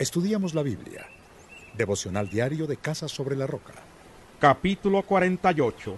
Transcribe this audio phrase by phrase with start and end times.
[0.00, 1.06] Estudiamos la Biblia.
[1.76, 3.74] Devocional diario de Casa sobre la Roca.
[4.38, 5.94] Capítulo 48.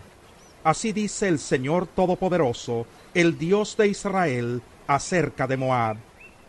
[0.65, 2.85] Así dice el Señor Todopoderoso,
[3.15, 5.99] el Dios de Israel, acerca de Moab.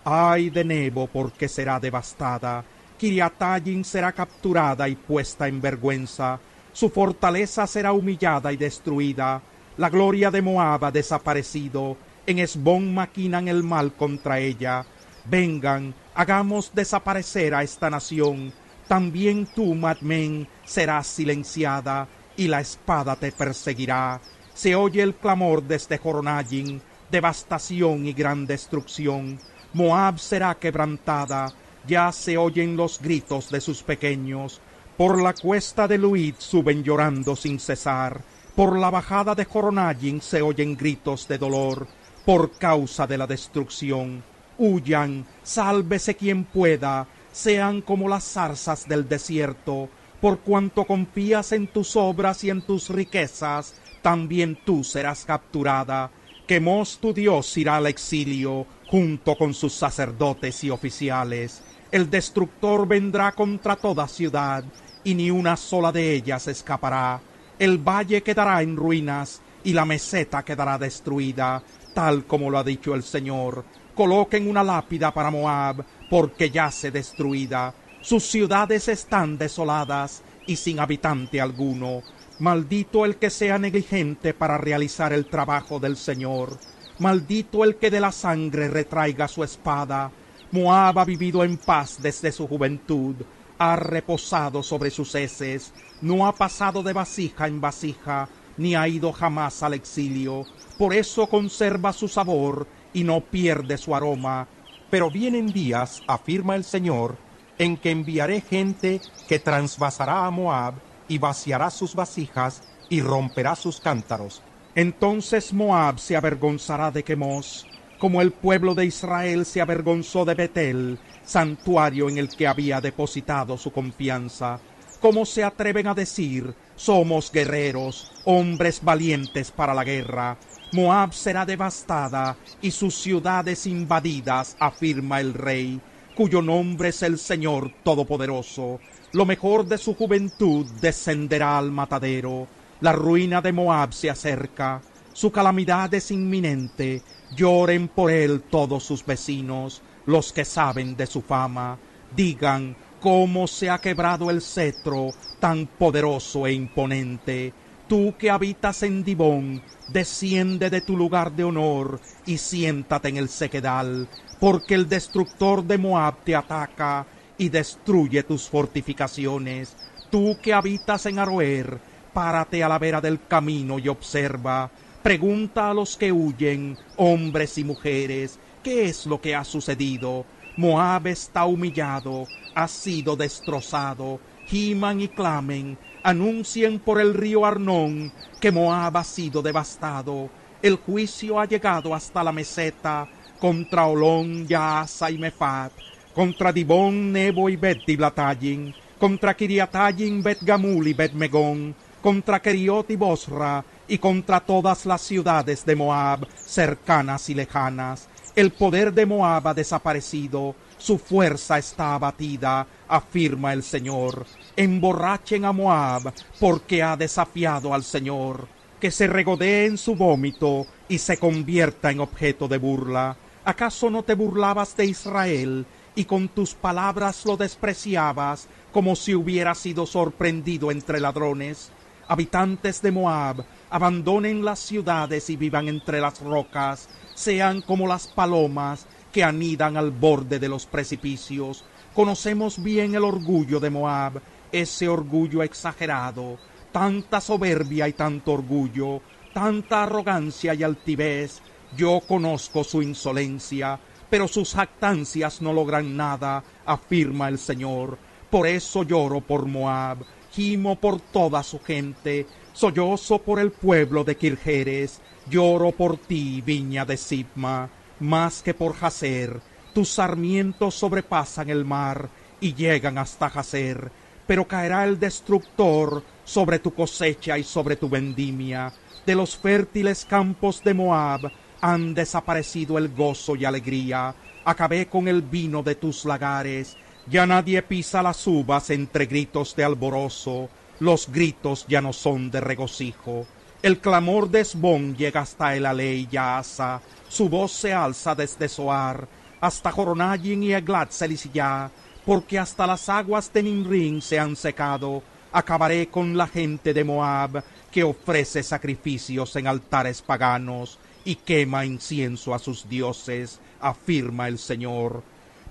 [0.04, 2.66] Ay de Nebo, porque será devastada.
[2.97, 6.40] Kiriatayim será capturada y puesta en vergüenza.
[6.72, 9.40] Su fortaleza será humillada y destruida.
[9.78, 11.98] La gloria de Moab ha desaparecido.
[12.26, 14.88] En Esbón maquinan el mal contra ella.
[15.26, 18.52] Vengan, hagamos desaparecer a esta nación.
[18.88, 24.20] También tú, Madmen, serás silenciada, y la espada te perseguirá.
[24.54, 29.39] Se oye el clamor desde Joronayim, devastación y gran destrucción.
[29.74, 31.54] Moab será quebrantada,
[31.88, 34.61] ya se oyen los gritos de sus pequeños.
[34.97, 38.22] Por la cuesta de Luid suben llorando sin cesar.
[38.55, 41.88] Por la bajada de Joronayim se oyen gritos de dolor,
[42.25, 44.23] por causa de la destrucción.
[44.66, 49.89] Huyan, sálvese quien pueda, sean como las zarzas del desierto,
[50.22, 56.11] por cuanto confías en tus obras y en tus riquezas, también tú serás capturada.
[56.47, 61.61] Quemos tu Dios irá al exilio, junto con sus sacerdotes y oficiales.
[61.92, 64.64] El destructor vendrá contra toda ciudad,
[65.03, 67.20] y ni una sola de ellas escapará.
[67.59, 71.61] El valle quedará en ruinas, y la meseta quedará destruida,
[71.94, 73.63] tal como lo ha dicho el Señor.
[73.95, 77.73] Coloquen una lápida para Moab, porque yace destruida.
[78.02, 82.02] Sus ciudades están desoladas y sin habitante alguno.
[82.39, 86.58] Maldito el que sea negligente para realizar el trabajo del Señor.
[86.99, 90.11] Maldito el que de la sangre retraiga su espada.
[90.52, 93.16] Moab ha vivido en paz desde su juventud,
[93.58, 99.11] ha reposado sobre sus heces, no ha pasado de vasija en vasija, ni ha ido
[99.11, 100.45] jamás al exilio.
[100.77, 104.47] Por eso conserva su sabor y no pierde su aroma.
[104.89, 107.17] Pero vienen días, afirma el Señor,
[107.57, 110.75] en que enviaré gente que transvasará a Moab
[111.07, 114.41] y vaciará sus vasijas y romperá sus cántaros.
[114.75, 117.67] Entonces Moab se avergonzará de Quemos,
[117.99, 123.58] como el pueblo de Israel se avergonzó de Betel, santuario en el que había depositado
[123.58, 124.59] su confianza.
[124.99, 130.38] ¿Cómo se atreven a decir, somos guerreros, hombres valientes para la guerra?
[130.72, 135.80] Moab será devastada y sus ciudades invadidas, afirma el rey,
[136.16, 138.80] cuyo nombre es el Señor Todopoderoso.
[139.12, 142.48] Lo mejor de su juventud descenderá al matadero.
[142.82, 144.82] La ruina de Moab se acerca.
[145.14, 147.04] Su calamidad es inminente.
[147.36, 151.78] Lloren por él todos sus vecinos, los que saben de su fama.
[152.16, 155.09] Digan cómo se ha quebrado el cetro
[155.41, 157.52] tan poderoso e imponente.
[157.86, 163.28] Tú que habitas en Dibón, desciende de tu lugar de honor y siéntate en el
[163.28, 164.08] sequedal,
[164.40, 167.06] porque el destructor de Moab te ataca
[167.38, 169.75] y destruye tus fortificaciones.
[170.09, 171.81] Tú que habitas en Aroer,
[172.13, 174.72] párate a la vera del camino y observa.
[175.02, 180.25] Pregunta a los que huyen, hombres y mujeres, ¿qué es lo que ha sucedido?
[180.56, 184.19] Moab está humillado, ha sido destrozado.
[184.46, 190.30] Giman y clamen, anuncien por el río Arnón que Moab ha sido devastado.
[190.62, 193.08] El juicio ha llegado hasta la meseta
[193.40, 195.72] contra Olón, Yaasa y Mefat,
[196.13, 202.92] contra Dibón, Nebo y Bet Diblatayim, contra Kiriatayim, Bet Gamul y Bet Megón, contra Keriot
[202.92, 208.08] y Bosra, y contra todas las ciudades de Moab, cercanas y lejanas.
[208.36, 214.26] El poder de Moab ha desaparecido, su fuerza está abatida, afirma el Señor.
[214.56, 218.48] Emborrachen a Moab, porque ha desafiado al Señor.
[218.80, 223.16] Que se regodee en su vómito y se convierta en objeto de burla.
[223.46, 229.54] ¿Acaso no te burlabas de Israel y con tus palabras lo despreciabas como si hubiera
[229.54, 231.72] sido sorprendido entre ladrones?
[232.08, 238.88] Habitantes de Moab, abandonen las ciudades y vivan entre las rocas, sean como las palomas
[239.12, 241.63] que anidan al borde de los precipicios.
[241.94, 244.21] Conocemos bien el orgullo de Moab,
[244.51, 246.39] ese orgullo exagerado,
[246.71, 249.01] tanta soberbia y tanto orgullo,
[249.33, 251.42] tanta arrogancia y altivez.
[251.77, 257.98] Yo conozco su insolencia, pero sus jactancias no logran nada, afirma el Señor.
[258.30, 260.00] Por eso lloro por Moab,
[260.31, 266.86] gimo por toda su gente, sollozo por el pueblo de Kirjeres, lloro por ti, viña
[266.86, 267.70] de Sibma,
[268.00, 269.42] más que por Jaser.
[269.74, 272.10] Tus sarmientos sobrepasan el mar
[272.40, 273.92] y llegan hasta Jaser,
[274.28, 278.72] pero caerá el destructor sobre tu cosecha y sobre tu vendimia.
[279.06, 284.14] De los fértiles campos de Moab han desaparecido el gozo y alegría.
[284.46, 289.66] Acabé con el vino de tus lagares, Ya nadie pisa las uvas entre gritos de
[289.66, 290.50] alborozo,
[290.83, 293.25] los gritos ya no son de regocijo.
[293.62, 299.07] El clamor de Esbón llega hasta el aley Yaasa, su voz se alza desde Soar,
[299.39, 300.91] hasta Joronayim y Eglat
[301.33, 301.71] ya,
[302.06, 305.01] porque hasta las aguas de Ninrin se han secado.
[305.31, 307.41] Acabaré con la gente de Moab,
[307.71, 315.01] que ofrece sacrificios en altares paganos y quema incienso a sus dioses, afirma el Señor.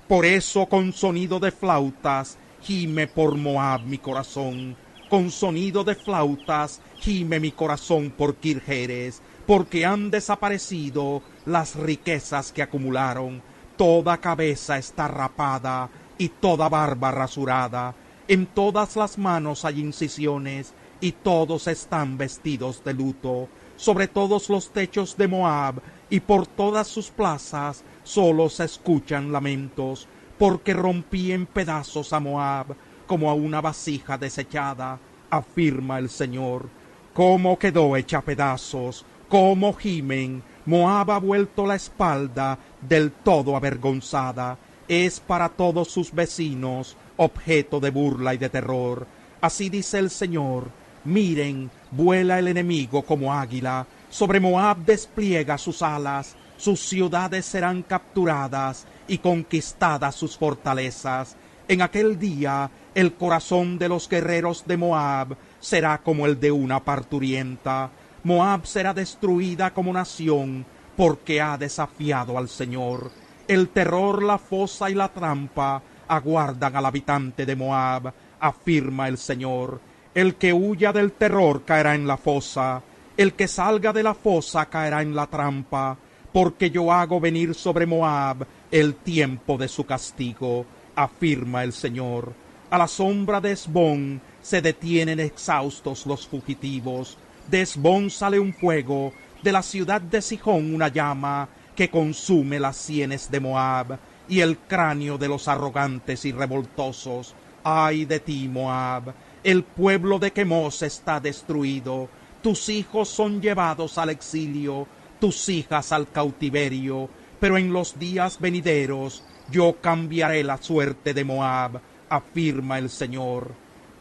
[0.07, 4.77] Por eso con sonido de flautas gime por Moab mi corazón,
[5.13, 12.63] con sonido de flautas gime mi corazón por Kirjeres, porque han desaparecido las riquezas que
[12.63, 13.43] acumularon,
[13.77, 17.95] toda cabeza está rapada y toda barba rasurada,
[18.27, 20.73] en todas las manos hay incisiones,
[21.03, 26.89] y todos están vestidos de luto, sobre todos los techos de Moab, y por todas
[26.89, 30.09] sus plazas solo se escuchan lamentos,
[30.39, 32.75] porque rompí en pedazos a Moab,
[33.13, 34.99] como a una vasija desechada,
[35.29, 36.71] afirma el Señor.
[37.13, 44.57] Cómo quedó hecha pedazos, cómo gimen, Moab ha vuelto la espalda del todo avergonzada,
[44.89, 49.07] es para todos sus vecinos objeto de burla y de terror.
[49.43, 50.71] Así dice el Señor,
[51.05, 58.87] miren, vuela el enemigo como águila, sobre Moab despliega sus alas, sus ciudades serán capturadas
[59.07, 61.37] y conquistadas sus fortalezas.
[61.73, 66.85] En aquel día el corazón de los guerreros de Moab será como el de una
[66.85, 67.89] parturienta.
[68.25, 70.67] Moab será destruida como nación,
[70.99, 73.11] porque ha desafiado al Señor.
[73.49, 79.81] El terror, la fosa y la trampa aguardan al habitante de Moab, afirma el Señor.
[80.15, 82.83] El que huya del terror caerá en la fosa,
[83.17, 85.97] el que salga de la fosa caerá en la trampa,
[86.35, 92.33] porque yo hago venir sobre Moab el tiempo de su castigo, afirma el Señor.
[92.71, 97.19] A la sombra de Esbón se detienen exhaustos los fugitivos.
[97.49, 99.13] De Esbón sale un fuego,
[99.43, 103.99] de la ciudad de Sijón una llama que consume las sienes de Moab
[104.29, 107.35] y el cráneo de los arrogantes y revoltosos.
[107.65, 112.09] Ay de ti, Moab, el pueblo de Quemos está destruido,
[112.43, 114.87] tus hijos son llevados al exilio,
[115.21, 117.09] tus hijas al cautiverio,
[117.39, 119.23] pero en los días venideros
[119.53, 121.79] yo cambiaré la suerte de Moab,
[122.09, 123.53] afirma el Señor.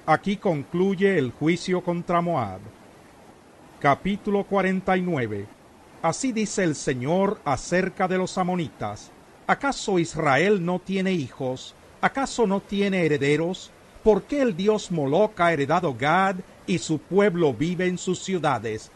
[0.06, 2.62] Aquí concluye el juicio contra Moab.
[3.80, 5.46] Capítulo 49
[6.02, 9.12] Así dice el Señor acerca de los amonitas.
[9.46, 11.76] ¿Acaso Israel no tiene hijos?
[12.00, 13.72] ¿Acaso no tiene herederos?
[14.04, 18.90] ¿Por qué el dios Moloch ha heredado Gad y su pueblo vive en sus ciudades?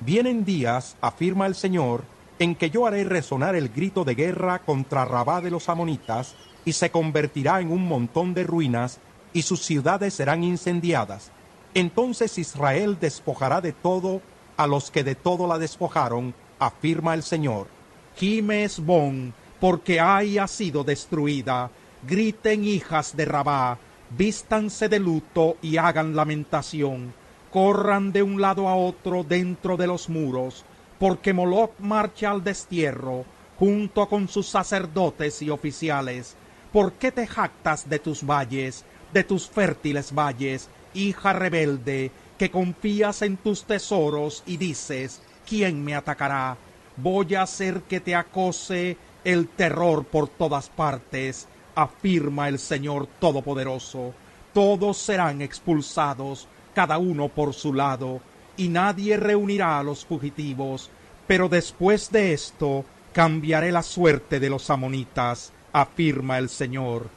[0.00, 2.02] Vienen días, afirma el Señor,
[2.42, 6.34] en que yo haré resonar el grito de guerra contra Rabá de los amonitas,
[6.64, 8.98] y se convertirá en un montón de ruinas,
[9.32, 11.30] y sus ciudades serán incendiadas.
[11.72, 14.22] Entonces Israel despojará de todo
[14.56, 17.68] a los que de todo la despojaron, afirma el Señor.
[18.16, 21.70] Gimes Bon, porque haya sido destruida.
[22.08, 23.78] Griten hijas de Rabá,
[24.10, 27.14] vístanse de luto y hagan lamentación
[27.52, 30.64] corran de un lado a otro dentro de los muros,
[31.02, 33.24] porque Moloch marcha al destierro,
[33.58, 36.36] junto con sus sacerdotes y oficiales.
[36.72, 43.22] ¿Por qué te jactas de tus valles, de tus fértiles valles, hija rebelde, que confías
[43.22, 46.56] en tus tesoros y dices, ¿quién me atacará?
[46.96, 54.14] Voy a hacer que te acose el terror por todas partes, afirma el Señor Todopoderoso.
[54.54, 58.20] Todos serán expulsados, cada uno por su lado,
[58.56, 60.90] y nadie reunirá a los fugitivos.
[61.26, 67.08] Pero después de esto cambiaré la suerte de los amonitas, afirma el Señor.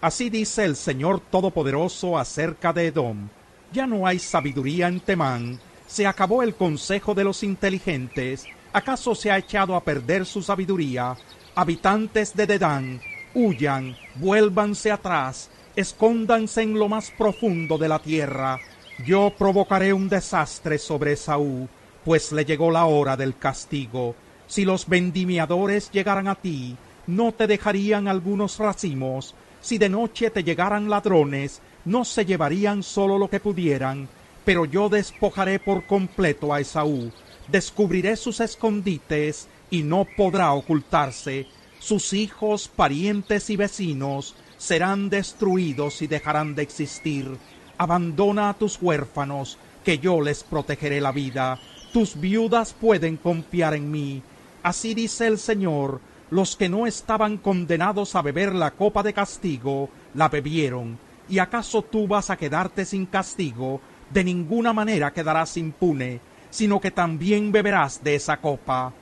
[0.00, 3.28] Así dice el Señor Todopoderoso acerca de Edom.
[3.72, 9.30] Ya no hay sabiduría en Temán, se acabó el consejo de los inteligentes, ¿acaso se
[9.30, 11.16] ha echado a perder su sabiduría?
[11.54, 13.00] Habitantes de Dedán,
[13.34, 18.58] huyan, vuélvanse atrás, escóndanse en lo más profundo de la tierra,
[19.04, 21.68] yo provocaré un desastre sobre Esaú,
[22.04, 24.14] pues le llegó la hora del castigo.
[24.46, 26.76] Si los vendimiadores llegaran a ti,
[27.06, 29.34] no te dejarían algunos racimos.
[29.60, 34.08] Si de noche te llegaran ladrones, no se llevarían solo lo que pudieran.
[34.44, 37.10] Pero yo despojaré por completo a Esaú,
[37.48, 41.46] descubriré sus escondites y no podrá ocultarse.
[41.80, 47.36] Sus hijos, parientes y vecinos serán destruidos y dejarán de existir
[47.78, 51.58] abandona a tus huérfanos, que yo les protegeré la vida.
[51.92, 54.22] Tus viudas pueden confiar en mí.
[54.62, 59.88] Así dice el Señor, Los que no estaban condenados a beber la copa de castigo,
[60.14, 60.98] la bebieron.
[61.28, 63.80] ¿Y acaso tú vas a quedarte sin castigo?
[64.10, 68.92] De ninguna manera quedarás impune, sino que también beberás de esa copa.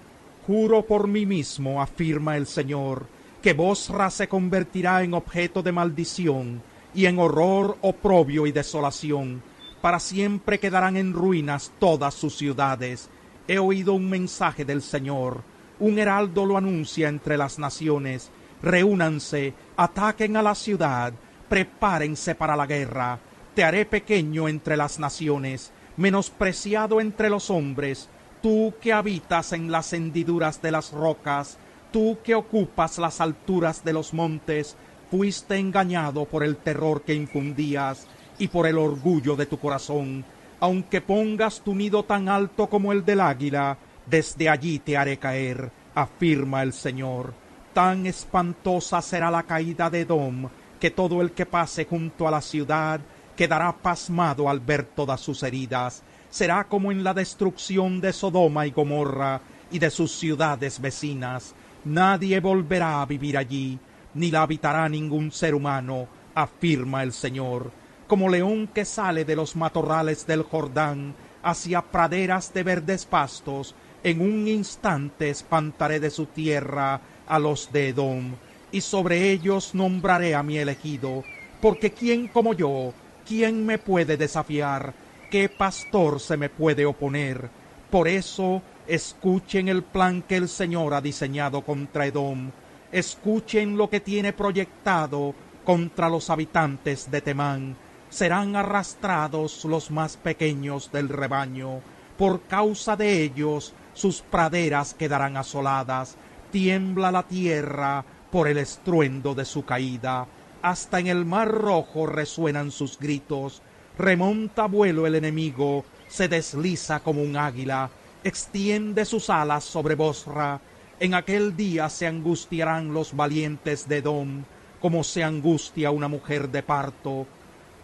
[0.46, 3.06] Juro por mí mismo, afirma el Señor,
[3.40, 9.42] que Bosra se convertirá en objeto de maldición y en horror, oprobio y desolación.
[9.80, 13.10] Para siempre quedarán en ruinas todas sus ciudades.
[13.48, 15.42] He oído un mensaje del Señor.
[15.78, 18.30] Un heraldo lo anuncia entre las naciones.
[18.62, 21.12] Reúnanse, ataquen a la ciudad,
[21.48, 23.18] prepárense para la guerra.
[23.54, 28.08] Te haré pequeño entre las naciones, menospreciado entre los hombres,
[28.42, 31.58] tú que habitas en las hendiduras de las rocas,
[31.92, 34.76] tú que ocupas las alturas de los montes,
[35.14, 40.24] fuiste engañado por el terror que infundías y por el orgullo de tu corazón.
[40.58, 45.70] Aunque pongas tu nido tan alto como el del águila, desde allí te haré caer,
[45.94, 47.32] afirma el Señor.
[47.72, 50.48] Tan espantosa será la caída de Edom,
[50.80, 53.00] que todo el que pase junto a la ciudad
[53.36, 56.02] quedará pasmado al ver todas sus heridas.
[56.28, 59.40] Será como en la destrucción de Sodoma y Gomorra
[59.70, 61.54] y de sus ciudades vecinas
[61.84, 63.78] Nadie volverá a vivir allí,
[64.14, 67.70] ni la habitará ningún ser humano, afirma el Señor.
[68.06, 74.20] Como león que sale de los matorrales del Jordán hacia praderas de verdes pastos, en
[74.20, 78.34] un instante espantaré de su tierra a los de Edom,
[78.70, 81.24] y sobre ellos nombraré a mi elegido,
[81.60, 82.92] porque quién como yo,
[83.26, 84.94] quién me puede desafiar,
[85.30, 87.48] qué pastor se me puede oponer.
[87.90, 92.50] Por eso Escuchen el plan que el Señor ha diseñado contra Edom.
[92.94, 95.34] Escuchen lo que tiene proyectado
[95.64, 97.76] contra los habitantes de Temán.
[98.08, 101.80] Serán arrastrados los más pequeños del rebaño.
[102.16, 106.16] Por causa de ellos sus praderas quedarán asoladas.
[106.52, 110.28] Tiembla la tierra por el estruendo de su caída.
[110.62, 113.60] Hasta en el mar rojo resuenan sus gritos.
[113.98, 117.90] Remonta vuelo el enemigo, se desliza como un águila
[118.24, 120.58] extiende sus alas sobre Bosra.
[121.00, 124.44] En aquel día se angustiarán los valientes de Edom,
[124.80, 127.26] como se angustia una mujer de parto.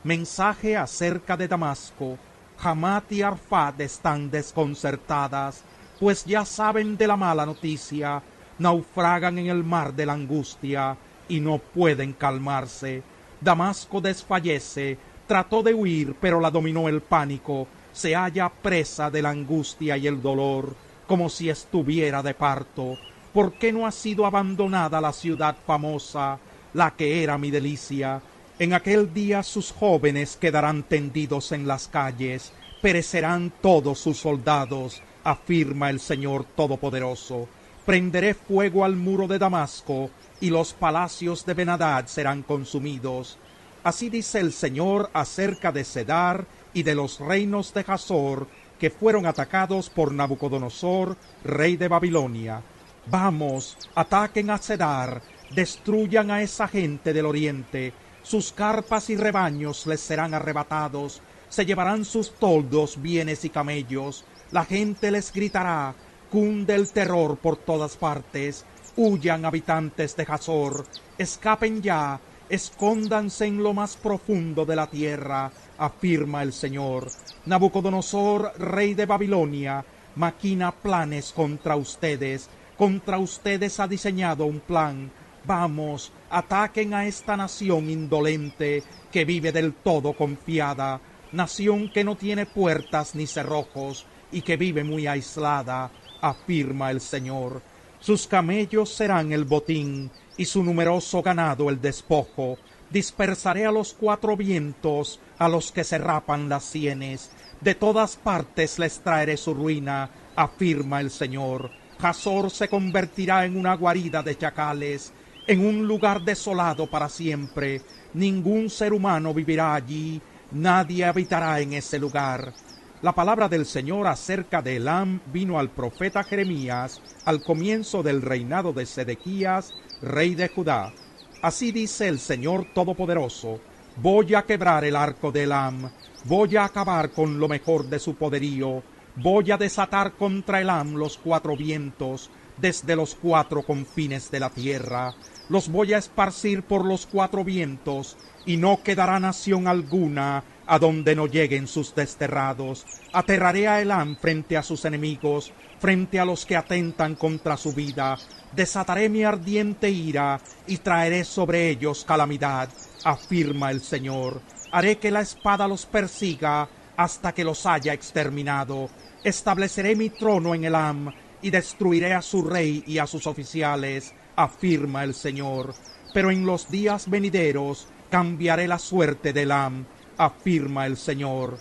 [0.04, 2.18] Mensaje acerca de Damasco.
[2.62, 5.64] Hamat y Arfat están desconcertadas,
[5.98, 8.22] pues ya saben de la mala noticia,
[8.58, 10.96] naufragan en el mar de la angustia
[11.28, 13.02] y no pueden calmarse.
[13.40, 19.30] Damasco desfallece, trató de huir, pero la dominó el pánico se halla presa de la
[19.30, 20.74] angustia y el dolor,
[21.10, 22.96] como si estuviera de parto.
[23.32, 26.38] ¿Por qué no ha sido abandonada la ciudad famosa,
[26.72, 28.22] la que era mi delicia?
[28.60, 35.90] En aquel día sus jóvenes quedarán tendidos en las calles, perecerán todos sus soldados, afirma
[35.90, 37.48] el Señor Todopoderoso.
[37.84, 43.36] Prenderé fuego al muro de Damasco, y los palacios de Benadad serán consumidos.
[43.82, 48.46] Así dice el Señor acerca de Cedar y de los reinos de Hazor
[48.80, 52.62] que fueron atacados por Nabucodonosor, rey de Babilonia.
[53.06, 55.20] Vamos, ataquen a Cedar,
[55.54, 61.20] destruyan a esa gente del oriente, sus carpas y rebaños les serán arrebatados,
[61.50, 65.94] se llevarán sus toldos, bienes y camellos, la gente les gritará,
[66.30, 68.64] cunde el terror por todas partes,
[68.96, 70.86] huyan habitantes de Hazor,
[71.18, 72.18] escapen ya,
[72.50, 77.08] escóndanse en lo más profundo de la tierra, afirma el Señor.
[77.46, 79.84] Nabucodonosor, rey de Babilonia,
[80.16, 85.10] maquina planes contra ustedes, contra ustedes ha diseñado un plan.
[85.44, 91.00] Vamos, ataquen a esta nación indolente que vive del todo confiada,
[91.32, 95.90] nación que no tiene puertas ni cerrojos y que vive muy aislada,
[96.20, 97.62] afirma el Señor.
[98.00, 102.56] Sus camellos serán el botín y su numeroso ganado el despojo.
[102.88, 107.30] Dispersaré a los cuatro vientos, a los que se rapan las sienes.
[107.60, 111.70] De todas partes les traeré su ruina, afirma el Señor.
[111.98, 115.12] Hazor se convertirá en una guarida de chacales,
[115.46, 117.82] en un lugar desolado para siempre.
[118.14, 122.54] Ningún ser humano vivirá allí, nadie habitará en ese lugar.
[123.02, 128.74] La palabra del Señor acerca de Elam vino al profeta Jeremías al comienzo del reinado
[128.74, 130.92] de Sedequías, rey de Judá.
[131.40, 133.58] Así dice el Señor Todopoderoso,
[133.96, 135.90] voy a quebrar el arco de Elam,
[136.24, 138.82] voy a acabar con lo mejor de su poderío,
[139.16, 145.14] voy a desatar contra Elam los cuatro vientos, desde los cuatro confines de la tierra,
[145.48, 151.16] los voy a esparcir por los cuatro vientos, y no quedará nación alguna a donde
[151.16, 152.86] no lleguen sus desterrados.
[153.12, 158.16] Aterraré a Elam frente a sus enemigos, frente a los que atentan contra su vida.
[158.54, 162.68] desataré mi ardiente ira y traeré sobre ellos calamidad,
[163.02, 164.42] afirma el Señor.
[164.70, 168.90] Haré que la espada los persiga hasta que los haya exterminado.
[169.24, 171.12] Estableceré mi trono en Elam
[171.42, 175.74] y destruiré a su rey y a sus oficiales, afirma el Señor.
[176.14, 179.86] Pero en los días venideros cambiaré la suerte de Elam,
[180.20, 181.58] afirma el Señor